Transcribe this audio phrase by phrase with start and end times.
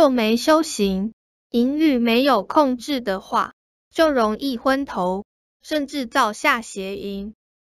[0.00, 1.12] 若没修行，
[1.50, 3.52] 淫欲没有控制的话，
[3.90, 5.26] 就容易昏头，
[5.60, 7.34] 甚至造下邪淫。